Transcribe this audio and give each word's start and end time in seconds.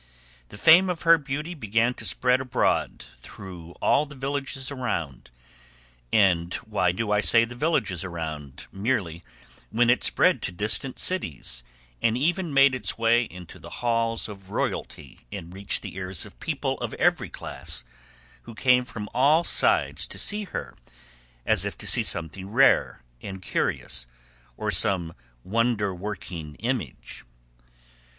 The 0.49 0.57
fame 0.57 0.89
of 0.89 1.03
her 1.03 1.19
beauty 1.19 1.53
began 1.53 1.93
to 1.93 2.05
spread 2.05 2.41
abroad 2.41 3.05
through 3.19 3.73
all 3.73 4.07
the 4.07 4.15
villages 4.15 4.71
around 4.71 5.29
but 6.11 6.55
why 6.67 6.91
do 6.91 7.11
I 7.11 7.21
say 7.21 7.45
the 7.45 7.53
villages 7.53 8.03
around, 8.03 8.65
merely, 8.71 9.23
when 9.69 9.91
it 9.91 10.03
spread 10.03 10.41
to 10.41 10.51
distant 10.51 10.97
cities, 10.97 11.63
and 12.01 12.17
even 12.17 12.51
made 12.51 12.73
its 12.73 12.97
way 12.97 13.25
into 13.25 13.59
the 13.59 13.69
halls 13.85 14.27
of 14.27 14.49
royalty 14.49 15.27
and 15.31 15.53
reached 15.53 15.83
the 15.83 15.93
ears 15.97 16.25
of 16.25 16.39
people 16.39 16.79
of 16.79 16.95
every 16.95 17.29
class, 17.29 17.83
who 18.41 18.55
came 18.55 18.83
from 18.85 19.07
all 19.13 19.43
sides 19.43 20.07
to 20.07 20.17
see 20.17 20.45
her 20.45 20.75
as 21.45 21.63
if 21.63 21.77
to 21.77 21.85
see 21.85 22.01
something 22.01 22.49
rare 22.49 23.03
and 23.21 23.43
curious, 23.43 24.07
or 24.57 24.71
some 24.71 25.13
wonder 25.43 25.93
working 25.93 26.55
image? 26.55 27.23